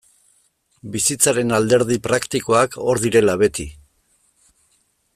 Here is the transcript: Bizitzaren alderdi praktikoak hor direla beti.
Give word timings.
Bizitzaren 0.95 1.53
alderdi 1.59 1.99
praktikoak 2.09 2.79
hor 2.87 3.03
direla 3.07 3.39
beti. 3.47 3.71